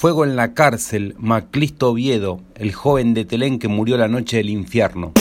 Fuego 0.00 0.24
en 0.24 0.34
la 0.34 0.54
cárcel, 0.54 1.14
Maclisto 1.18 1.90
Oviedo, 1.90 2.40
el 2.54 2.72
joven 2.72 3.12
de 3.12 3.26
Telén 3.26 3.58
que 3.58 3.68
murió 3.68 3.98
la 3.98 4.08
noche 4.08 4.38
del 4.38 4.48
infierno. 4.48 5.12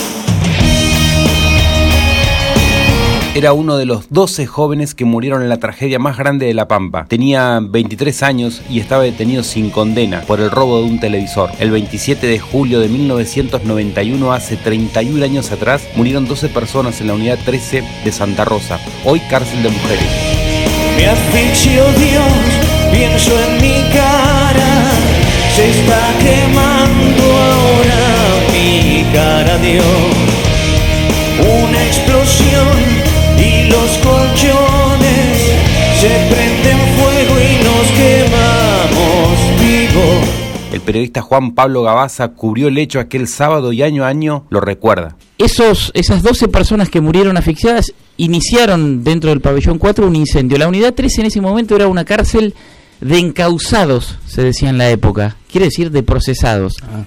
Era 3.35 3.51
uno 3.51 3.75
de 3.75 3.85
los 3.85 4.09
12 4.09 4.45
jóvenes 4.45 4.95
que 4.95 5.03
murieron 5.03 5.41
en 5.41 5.49
la 5.49 5.57
tragedia 5.57 5.99
más 5.99 6.17
grande 6.17 6.45
de 6.45 6.53
La 6.53 6.69
Pampa. 6.69 7.05
Tenía 7.09 7.59
23 7.61 8.23
años 8.23 8.61
y 8.69 8.79
estaba 8.79 9.03
detenido 9.03 9.43
sin 9.43 9.69
condena 9.69 10.21
por 10.21 10.39
el 10.39 10.49
robo 10.49 10.77
de 10.79 10.85
un 10.85 11.01
televisor. 11.01 11.49
El 11.59 11.71
27 11.71 12.25
de 12.25 12.39
julio 12.39 12.79
de 12.79 12.87
1991, 12.87 14.31
hace 14.31 14.55
31 14.55 15.25
años 15.25 15.51
atrás, 15.51 15.85
murieron 15.97 16.25
12 16.25 16.47
personas 16.47 17.01
en 17.01 17.07
la 17.07 17.15
unidad 17.15 17.37
13 17.43 17.83
de 18.05 18.11
Santa 18.13 18.45
Rosa, 18.45 18.79
hoy 19.03 19.19
cárcel 19.29 19.61
de 19.61 19.71
mujeres. 19.71 20.07
Me 20.95 21.05
asfixio 21.05 21.83
Dios, 21.97 22.93
pienso 22.93 23.31
en 23.41 23.61
mi 23.61 23.93
cara, 23.93 24.28
se 24.28 24.28
está 25.89 26.13
quemando 26.19 27.23
ahora 27.23 28.01
mi 28.53 29.03
cara 29.11 29.57
Dios. 29.57 29.85
Una 31.63 31.83
explosión 31.83 32.77
y 33.37 33.69
los 33.69 33.89
colchones 33.97 35.37
se 35.99 36.13
prenden 36.29 36.77
fuego 36.95 37.35
y 37.39 37.63
nos 37.63 37.87
quemamos 37.97 39.37
vivo. 39.59 40.05
El 40.71 40.81
periodista 40.81 41.21
Juan 41.21 41.55
Pablo 41.55 41.81
Gabaza 41.81 42.27
cubrió 42.29 42.67
el 42.67 42.77
hecho 42.77 42.99
aquel 42.99 43.27
sábado 43.27 43.73
y 43.73 43.81
año 43.81 44.03
a 44.03 44.09
año 44.09 44.45
lo 44.49 44.61
recuerda. 44.61 45.15
Esos, 45.39 45.91
esas 45.95 46.21
12 46.21 46.49
personas 46.49 46.89
que 46.89 47.01
murieron 47.01 47.37
asfixiadas 47.37 47.93
iniciaron 48.17 49.03
dentro 49.03 49.31
del 49.31 49.41
pabellón 49.41 49.79
4 49.79 50.05
un 50.05 50.15
incendio. 50.15 50.57
La 50.59 50.67
unidad 50.67 50.93
13 50.93 51.21
en 51.21 51.27
ese 51.27 51.41
momento 51.41 51.75
era 51.75 51.87
una 51.87 52.05
cárcel 52.05 52.53
de 53.01 53.17
encausados, 53.19 54.17
se 54.27 54.43
decía 54.43 54.69
en 54.69 54.77
la 54.77 54.89
época, 54.89 55.35
quiere 55.51 55.65
decir 55.65 55.91
de 55.91 56.03
procesados. 56.03 56.73
Ah. 56.83 57.03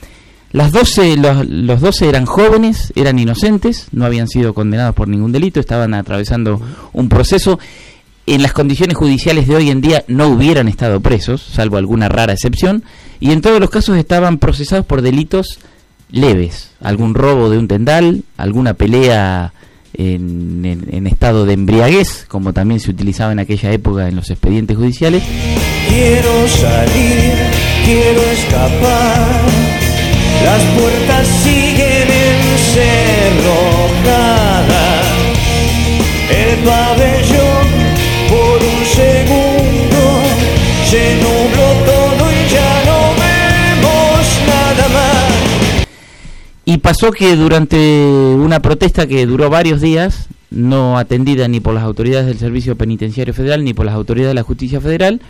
Las 0.52 0.70
12, 0.70 1.16
los, 1.16 1.46
los 1.46 1.80
12 1.80 2.09
eran 2.09 2.26
jóvenes, 2.26 2.93
eran 2.95 3.18
inocentes, 3.18 3.88
no 3.93 4.04
habían 4.04 4.29
sido 4.29 4.52
condenados 4.52 4.95
por 4.95 5.09
ningún 5.09 5.32
delito, 5.32 5.60
estaban 5.60 5.95
atravesando 5.95 6.60
un 6.93 7.09
proceso. 7.09 7.59
En 8.26 8.43
las 8.43 8.52
condiciones 8.52 8.96
judiciales 8.96 9.49
de 9.49 9.57
hoy 9.57 9.71
en 9.71 9.80
día 9.80 10.04
no 10.09 10.29
hubieran 10.29 10.68
estado 10.68 11.01
presos, 11.01 11.43
salvo 11.43 11.79
alguna 11.79 12.09
rara 12.09 12.34
excepción, 12.34 12.84
y 13.18 13.32
en 13.32 13.40
todos 13.40 13.60
los 13.60 13.71
casos 13.71 13.96
estaban 13.96 14.38
procesados 14.38 14.84
por 14.84 15.01
delitos 15.01 15.59
leves, 16.10 16.71
algún 16.80 17.15
robo 17.15 17.49
de 17.49 17.59
un 17.59 17.66
tendal, 17.66 18.23
alguna 18.37 18.74
pelea 18.74 19.52
en, 19.95 20.65
en, 20.65 21.06
estado 21.06 21.46
de 21.46 21.54
embriaguez, 21.54 22.27
como 22.29 22.52
también 22.52 22.80
se 22.80 22.90
utilizaba 22.90 23.32
en 23.32 23.38
aquella 23.38 23.73
época 23.73 24.09
en 24.09 24.16
los 24.16 24.30
expedientes 24.30 24.77
judiciales. 24.77 25.23
Quiero 25.93 26.48
salir, 26.48 27.37
quiero 27.85 28.23
escapar 28.32 29.29
las 30.43 30.62
puertas 30.76 31.29
siguen 31.29 32.10
encerrojadas. 32.10 35.07
El 36.30 36.59
pabellón 36.65 37.68
por 38.30 38.62
un 38.62 38.84
segundo 38.87 40.23
se 40.88 41.16
nubló 41.16 41.74
todo 41.84 42.32
y 42.32 42.49
ya 42.51 42.84
no 42.87 43.12
vemos 43.21 44.24
nada 44.49 44.88
más. 44.88 45.29
Y 46.65 46.79
pasó 46.79 47.12
que 47.12 47.37
durante 47.37 47.77
una 47.77 48.62
protesta 48.62 49.06
que 49.06 49.27
duró 49.27 49.51
varios 49.51 49.82
días, 49.82 50.30
no 50.51 50.96
atendida 50.99 51.49
ni 51.49 51.60
por 51.60 51.74
las 51.74 51.84
autoridades 51.84 52.24
del 52.27 52.38
Servicio 52.38 52.77
Penitenciario 52.77 53.34
Federal 53.34 53.62
ni 53.62 53.74
por 53.74 53.84
las 53.84 53.95
autoridades 53.95 54.30
de 54.30 54.34
la 54.34 54.43
Justicia 54.43 54.80
Federal, 54.80 55.21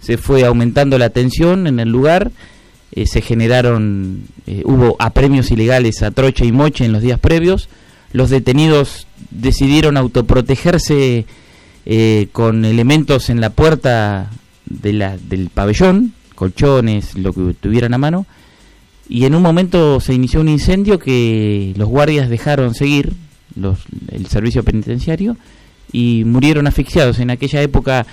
se 0.00 0.16
fue 0.16 0.44
aumentando 0.44 0.98
la 0.98 1.10
tensión 1.10 1.66
en 1.66 1.80
el 1.80 1.90
lugar 1.90 2.30
eh, 2.92 3.06
se 3.06 3.20
generaron, 3.20 4.24
eh, 4.48 4.62
hubo 4.64 4.96
apremios 4.98 5.52
ilegales 5.52 6.02
a 6.02 6.10
troche 6.10 6.44
y 6.44 6.50
moche 6.50 6.84
en 6.84 6.92
los 6.92 7.02
días 7.02 7.20
previos, 7.20 7.68
los 8.12 8.30
detenidos 8.30 9.06
decidieron 9.30 9.96
autoprotegerse 9.96 11.24
eh, 11.86 12.26
con 12.32 12.64
elementos 12.64 13.30
en 13.30 13.40
la 13.40 13.50
puerta 13.50 14.28
de 14.66 14.92
la, 14.92 15.16
del 15.16 15.50
pabellón, 15.50 16.14
colchones, 16.34 17.16
lo 17.16 17.32
que 17.32 17.54
tuvieran 17.54 17.94
a 17.94 17.98
mano, 17.98 18.26
y 19.08 19.24
en 19.24 19.36
un 19.36 19.42
momento 19.42 20.00
se 20.00 20.12
inició 20.12 20.40
un 20.40 20.48
incendio 20.48 20.98
que 20.98 21.72
los 21.76 21.88
guardias 21.88 22.28
dejaron 22.28 22.74
seguir, 22.74 23.12
los, 23.54 23.78
el 24.08 24.26
servicio 24.26 24.64
penitenciario, 24.64 25.36
y 25.92 26.24
murieron 26.24 26.66
asfixiados. 26.66 27.18
En 27.20 27.30
aquella 27.30 27.62
época 27.62 28.06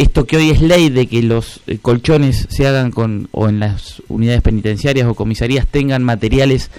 esto 0.00 0.24
que 0.24 0.38
hoy 0.38 0.50
es 0.50 0.62
ley 0.62 0.88
de 0.88 1.06
que 1.06 1.22
los 1.22 1.60
eh, 1.66 1.78
colchones 1.80 2.46
se 2.48 2.66
hagan 2.66 2.90
con 2.90 3.28
o 3.32 3.48
en 3.48 3.60
las 3.60 4.02
unidades 4.08 4.40
penitenciarias 4.40 5.06
o 5.06 5.14
comisarías 5.14 5.66
tengan 5.66 6.02
materiales 6.02 6.70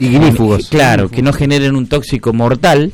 ignífugos, 0.00 0.68
claro, 0.70 1.08
que 1.08 1.22
no 1.22 1.32
generen 1.32 1.76
un 1.76 1.86
tóxico 1.86 2.32
mortal, 2.32 2.92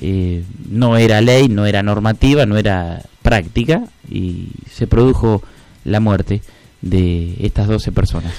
eh, 0.00 0.44
no 0.70 0.96
era 0.96 1.20
ley, 1.20 1.48
no 1.48 1.66
era 1.66 1.82
normativa, 1.82 2.46
no 2.46 2.56
era 2.56 3.02
práctica 3.22 3.82
y 4.08 4.50
se 4.72 4.86
produjo 4.86 5.42
la 5.84 5.98
muerte 5.98 6.40
de 6.80 7.34
estas 7.40 7.66
12 7.66 7.90
personas. 7.90 8.34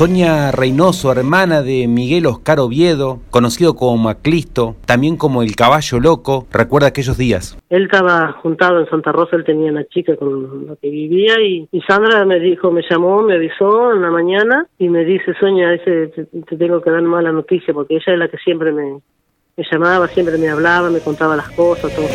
Sonia 0.00 0.50
Reynoso, 0.50 1.12
hermana 1.12 1.60
de 1.60 1.86
Miguel 1.86 2.24
Oscar 2.24 2.58
Oviedo, 2.58 3.18
conocido 3.28 3.74
como 3.74 3.98
Maclisto, 3.98 4.74
también 4.86 5.18
como 5.18 5.42
el 5.42 5.54
caballo 5.54 6.00
loco, 6.00 6.46
recuerda 6.50 6.86
aquellos 6.86 7.18
días. 7.18 7.58
Él 7.68 7.82
estaba 7.82 8.32
juntado 8.40 8.80
en 8.80 8.88
Santa 8.88 9.12
Rosa, 9.12 9.36
él 9.36 9.44
tenía 9.44 9.70
una 9.70 9.84
chica 9.84 10.16
con 10.16 10.68
la 10.68 10.76
que 10.76 10.88
vivía 10.88 11.34
y, 11.42 11.68
Sandra 11.86 12.24
me 12.24 12.40
dijo, 12.40 12.70
me 12.70 12.80
llamó, 12.90 13.20
me 13.20 13.34
avisó 13.34 13.92
en 13.92 14.00
la 14.00 14.10
mañana 14.10 14.66
y 14.78 14.88
me 14.88 15.04
dice, 15.04 15.34
Sonia, 15.38 15.74
ese, 15.74 16.06
te, 16.06 16.56
tengo 16.56 16.80
que 16.80 16.90
dar 16.90 17.02
mala 17.02 17.30
noticia 17.30 17.74
porque 17.74 17.96
ella 17.96 18.14
es 18.14 18.18
la 18.18 18.28
que 18.28 18.38
siempre 18.38 18.72
me, 18.72 19.02
me 19.54 19.64
llamaba, 19.70 20.08
siempre 20.08 20.38
me 20.38 20.48
hablaba, 20.48 20.88
me 20.88 21.00
contaba 21.00 21.36
las 21.36 21.50
cosas, 21.50 21.94
todo. 21.94 22.08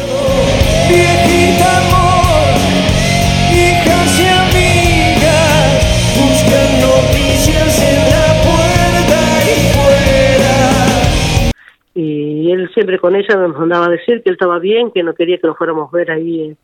y 0.90 0.94
él 0.96 1.26
siempre 12.76 13.00
con 13.00 13.16
ella 13.16 13.36
nos 13.36 13.58
mandaba 13.58 13.88
a 13.88 13.90
decir 13.90 14.22
que 14.22 14.30
él 14.30 14.36
estaba 14.36 14.60
bien, 14.60 14.92
que 14.92 15.02
no 15.02 15.16
quería 15.16 15.40
que 15.40 15.48
nos 15.48 15.58
fuéramos 15.58 15.92
a 15.92 15.98
ver 15.98 16.12
ahí, 16.12 16.56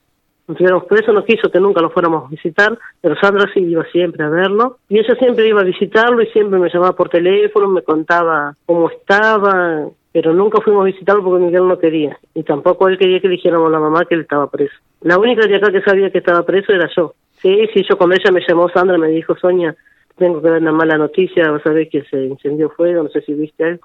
nos 0.48 0.58
fuéramos 0.58 0.86
presos, 0.86 1.16
no 1.16 1.26
quiso 1.26 1.50
que 1.50 1.60
nunca 1.60 1.82
lo 1.82 1.90
fuéramos 1.90 2.26
a 2.26 2.28
visitar, 2.30 2.78
pero 3.02 3.16
Sandra 3.16 3.50
sí 3.54 3.62
iba 3.62 3.84
siempre 3.86 4.24
a 4.24 4.30
verlo, 4.30 4.78
y 4.90 5.00
ella 5.00 5.16
siempre 5.16 5.48
iba 5.48 5.62
a 5.62 5.66
visitarlo 5.66 6.22
y 6.22 6.28
siempre 6.28 6.60
me 6.60 6.70
llamaba 6.70 6.96
por 6.96 7.10
teléfono, 7.10 7.68
me 7.70 7.82
contaba 7.82 8.54
cómo 8.68 8.90
estaba, 8.90 9.88
pero 10.12 10.34
nunca 10.34 10.62
fuimos 10.62 10.84
a 10.84 10.86
visitarlo 10.86 11.24
porque 11.24 11.46
Miguel 11.46 11.68
no 11.68 11.80
quería, 11.80 12.20
y 12.36 12.44
tampoco 12.44 12.88
él 12.88 13.00
quería 13.00 13.20
que 13.20 13.30
dijéramos 13.30 13.70
a 13.70 13.72
la 13.72 13.80
mamá 13.80 14.06
que 14.06 14.16
él 14.16 14.22
estaba 14.22 14.52
preso. 14.52 14.76
La 15.02 15.18
única 15.18 15.48
de 15.48 15.56
acá 15.56 15.72
que 15.72 15.82
sabía 15.82 16.12
que 16.12 16.20
estaba 16.20 16.46
preso 16.46 16.74
era 16.74 16.88
yo. 16.96 17.16
Sí, 17.42 17.68
sí, 17.74 17.84
yo 17.90 17.98
con 17.98 18.14
ella 18.14 18.32
me 18.32 18.44
llamó 18.48 18.70
Sandra, 18.70 19.00
me 19.00 19.08
dijo, 19.08 19.36
Sonia, 19.36 19.76
tengo 20.16 20.42
que 20.42 20.50
dar 20.50 20.62
una 20.62 20.72
mala 20.72 20.98
noticia, 20.98 21.50
vas 21.50 21.66
a 21.66 21.72
ver 21.72 21.90
que 21.90 22.04
se 22.04 22.26
incendió 22.26 22.70
fuego, 22.70 23.02
no 23.04 23.10
sé 23.10 23.22
si 23.22 23.34
viste 23.34 23.64
algo. 23.64 23.82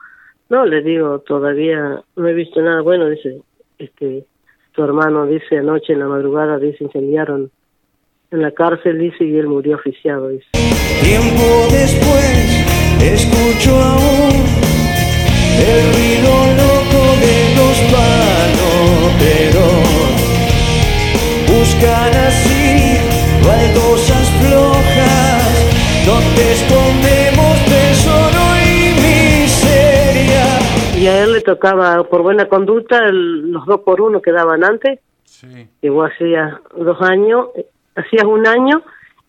No, 0.48 0.64
le 0.64 0.82
digo, 0.82 1.18
todavía 1.20 2.02
no 2.14 2.28
he 2.28 2.32
visto 2.32 2.60
nada 2.60 2.80
bueno, 2.80 3.08
dice, 3.08 3.40
este, 3.78 4.24
tu 4.72 4.84
hermano 4.84 5.26
dice 5.26 5.58
anoche 5.58 5.92
en 5.92 5.98
la 5.98 6.06
madrugada, 6.06 6.58
dice, 6.58 6.84
incendiaron 6.84 7.50
en 8.30 8.42
la 8.42 8.52
cárcel, 8.52 8.98
dice, 8.98 9.24
y 9.24 9.36
él 9.36 9.48
murió 9.48 9.76
oficiado, 9.76 10.28
dice. 10.28 10.46
Tiempo 11.02 11.66
después, 11.72 12.66
escucho 13.02 13.74
aún 13.74 14.34
el 15.58 15.92
ruido 15.92 16.30
loco 16.56 17.00
de 17.20 17.56
tocaba 31.46 32.04
por 32.04 32.22
buena 32.22 32.46
conducta 32.46 33.10
los 33.10 33.64
dos 33.64 33.80
por 33.80 34.02
uno 34.02 34.20
que 34.20 34.32
daban 34.32 34.64
antes. 34.64 35.00
Sí. 35.24 35.68
Llegó 35.80 36.04
hacía 36.04 36.60
dos 36.76 37.00
años, 37.00 37.46
hacías 37.94 38.24
un 38.24 38.46
año 38.46 38.82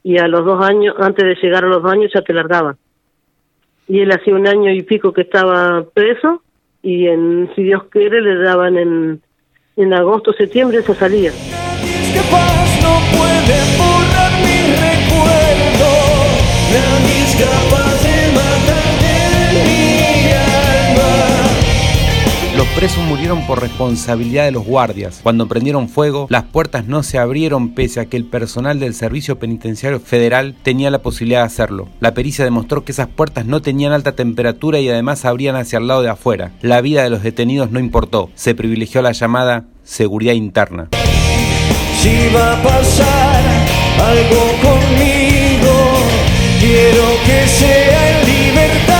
y 0.04 0.18
a 0.18 0.28
los 0.28 0.44
dos 0.44 0.62
años, 0.66 0.96
antes 1.00 1.24
de 1.25 1.36
llegar 1.36 1.64
a 1.64 1.68
los 1.68 1.81
dos 1.84 1.92
años 1.92 2.12
ya 2.14 2.22
te 2.22 2.34
largaban. 2.34 2.75
Y 3.88 4.02
él 4.02 4.12
hacía 4.12 4.36
un 4.36 4.48
año 4.48 4.72
y 4.72 4.81
pico 4.84 5.14
que 5.14 5.22
estaba 5.22 5.86
preso 5.94 6.42
y 6.81 7.08
en, 7.08 7.50
si 7.56 7.64
Dios 7.64 7.84
quiere 7.90 8.22
le 8.22 8.36
daban 8.36 8.78
en, 8.78 9.22
en 9.75 9.94
agosto, 9.94 10.34
septiembre, 10.34 10.80
eso 10.80 10.94
salía. 10.94 11.31
no 11.31 13.00
puede 13.18 13.58
borrar 13.78 14.31
mi 14.44 14.58
recuerdo, 14.75 15.90
presos 22.77 23.03
murieron 23.06 23.47
por 23.47 23.59
responsabilidad 23.59 24.45
de 24.45 24.51
los 24.51 24.63
guardias. 24.63 25.21
Cuando 25.24 25.47
prendieron 25.47 25.89
fuego, 25.89 26.27
las 26.29 26.44
puertas 26.44 26.85
no 26.85 27.01
se 27.01 27.18
abrieron 27.18 27.74
pese 27.74 28.00
a 28.00 28.06
que 28.06 28.18
el 28.18 28.25
personal 28.25 28.79
del 28.79 28.94
Servicio 28.94 29.39
Penitenciario 29.39 30.00
Federal 30.00 30.53
tenía 30.62 30.91
la 30.91 31.01
posibilidad 31.01 31.39
de 31.39 31.47
hacerlo. 31.47 31.89
La 32.00 32.13
pericia 32.13 32.45
demostró 32.45 32.85
que 32.85 32.91
esas 32.91 33.07
puertas 33.07 33.47
no 33.47 33.63
tenían 33.63 33.94
alta 33.94 34.12
temperatura 34.12 34.79
y 34.79 34.89
además 34.89 35.25
abrían 35.25 35.56
hacia 35.56 35.79
el 35.79 35.88
lado 35.88 36.03
de 36.03 36.09
afuera. 36.09 36.51
La 36.62 36.81
vida 36.81 37.01
de 37.01 37.09
los 37.09 37.24
detenidos 37.24 37.71
no 37.71 37.79
importó, 37.79 38.29
se 38.35 38.53
privilegió 38.53 39.01
la 39.01 39.12
llamada 39.12 39.65
seguridad 39.83 40.33
interna. 40.33 40.89
Si 42.00 42.30
va 42.31 42.59
a 42.59 42.62
pasar 42.62 43.44
algo 44.06 44.45
conmigo, 44.62 45.73
quiero 46.59 47.06
que 47.25 47.47
sea 47.47 48.19
en 48.19 48.27
libertad 48.27 48.96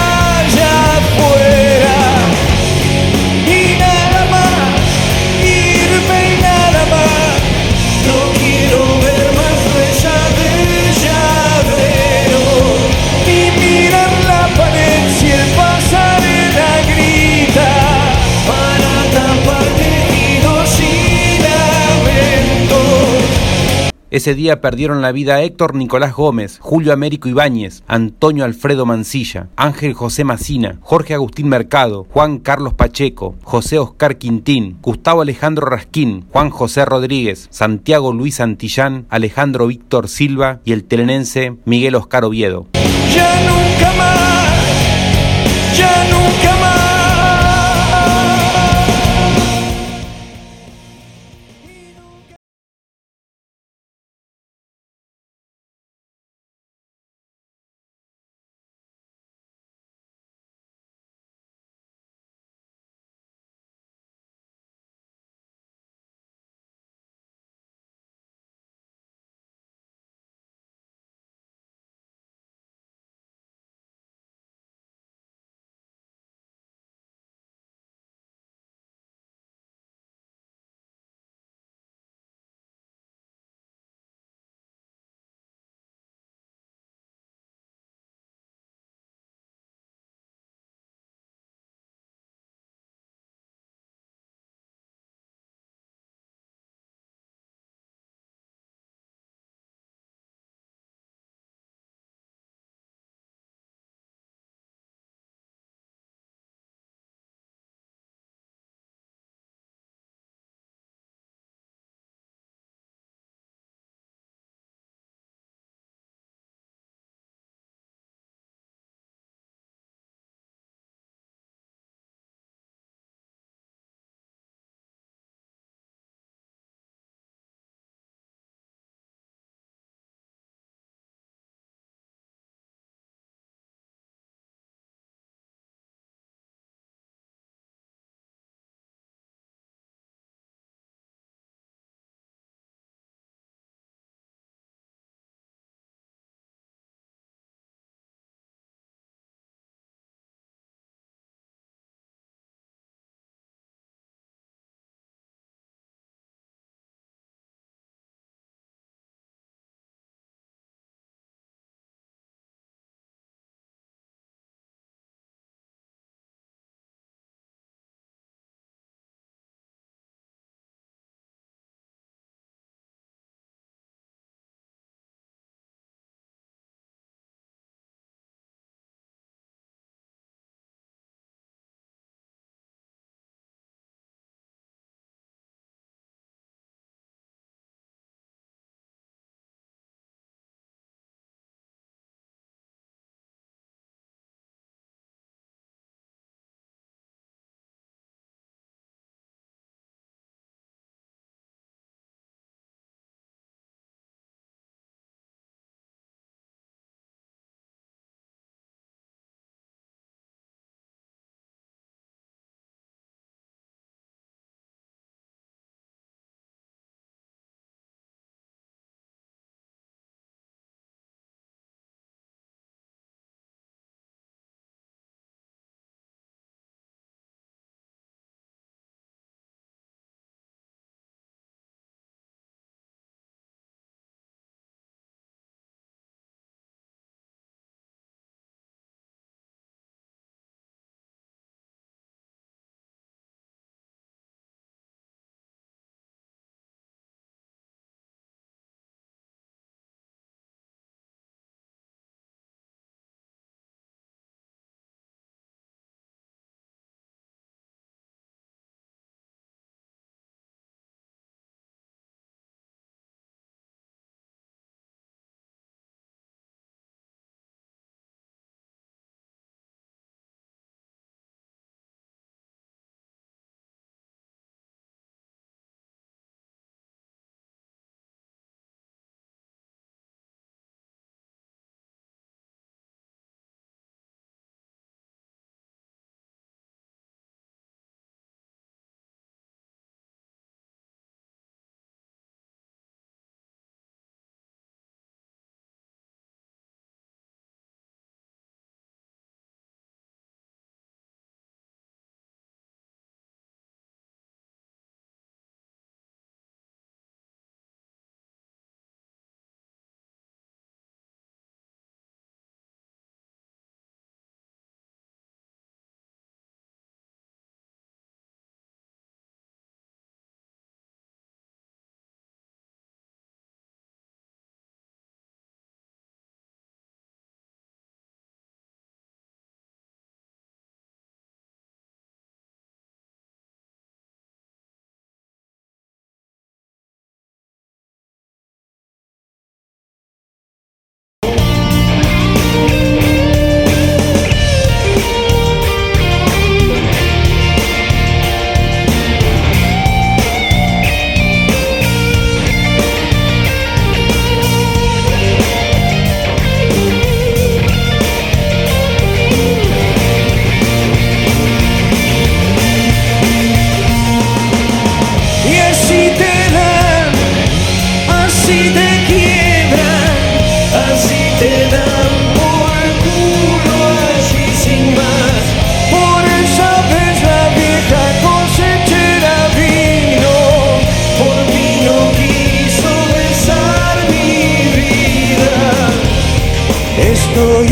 Ese 24.18 24.34
día 24.34 24.62
perdieron 24.62 25.04
la 25.04 25.12
vida 25.12 25.44
Héctor 25.44 25.76
Nicolás 25.76 26.16
Gómez, 26.16 26.58
Julio 26.60 26.92
Américo 26.92 27.30
Ibáñez, 27.30 27.84
Antonio 27.86 28.46
Alfredo 28.46 28.84
Mancilla, 28.84 29.50
Ángel 29.56 29.94
José 29.94 30.24
Macina, 30.24 30.80
Jorge 30.82 31.14
Agustín 31.14 31.48
Mercado, 31.50 32.08
Juan 32.10 32.40
Carlos 32.40 32.74
Pacheco, 32.74 33.36
José 33.44 33.78
Oscar 33.78 34.18
Quintín, 34.18 34.80
Gustavo 34.82 35.22
Alejandro 35.22 35.68
Rasquín, 35.68 36.26
Juan 36.32 36.50
José 36.50 36.84
Rodríguez, 36.84 37.48
Santiago 37.52 38.12
Luis 38.12 38.38
Santillán, 38.38 39.06
Alejandro 39.10 39.68
Víctor 39.68 40.10
Silva 40.10 40.62
y 40.66 40.72
el 40.72 40.86
telenense 40.86 41.56
Miguel 41.66 41.94
Oscar 41.94 42.26
Oviedo. 42.26 42.66
Ya 43.14 43.40
nunca 43.42 43.94
más, 44.00 44.47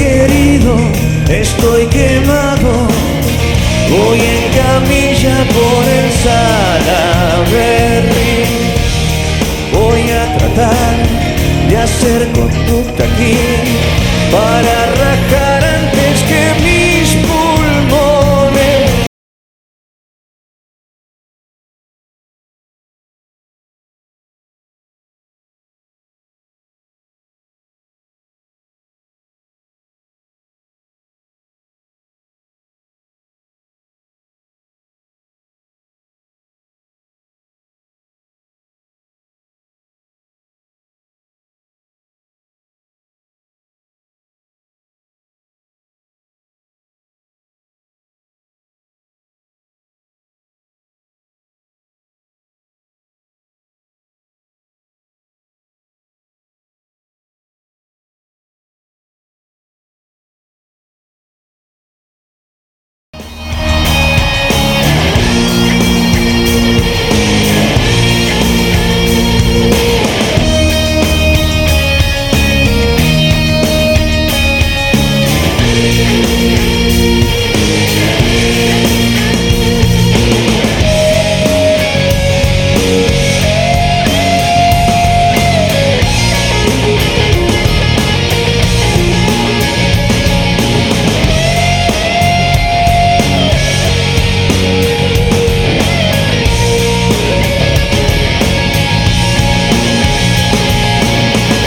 querido, 0.06 0.74
estoy 1.30 1.84
quemado, 1.88 2.72
voy 3.90 4.20
en 4.36 4.44
camilla 4.62 5.38
por 5.58 5.84
el 6.00 6.08
Salaberry. 6.24 7.56
Voy 9.74 10.04
a 10.22 10.24
tratar 10.38 10.96
de 11.70 11.76
hacer 11.78 12.22
conducta 12.40 13.02
aquí 13.04 13.38
para 14.36 14.76
rajar 15.02 15.62
ante 15.78 15.95